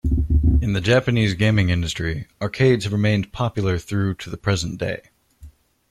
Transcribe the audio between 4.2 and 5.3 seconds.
the present day.